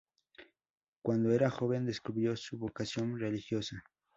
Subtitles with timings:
[1.03, 3.83] Cuando era joven descubrió su vocación religiosa.